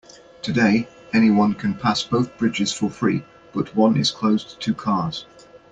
[0.41, 5.27] Today, anyone can pass both bridges for free, but one is closed to cars.